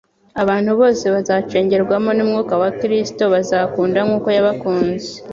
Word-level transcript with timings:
Abantu 0.41 0.71
bose 0.79 1.05
bazacengerwamo 1.15 2.11
n'umwuka 2.13 2.53
wa 2.61 2.69
Kristo 2.79 3.23
bazakunda 3.33 3.99
nk'uko 4.05 4.27
yabakunze. 4.35 5.09